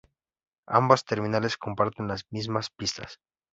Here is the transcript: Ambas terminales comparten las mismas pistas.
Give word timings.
Ambas 0.65 1.05
terminales 1.05 1.57
comparten 1.57 2.07
las 2.07 2.25
mismas 2.31 2.71
pistas. 2.71 3.19